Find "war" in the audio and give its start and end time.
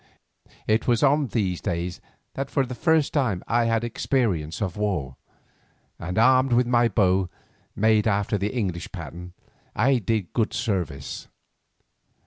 4.75-5.15